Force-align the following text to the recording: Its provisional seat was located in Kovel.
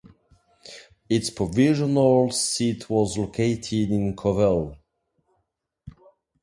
Its 1.09 1.29
provisional 1.29 2.31
seat 2.31 2.89
was 2.89 3.19
located 3.19 3.91
in 3.91 4.15
Kovel. 4.15 4.75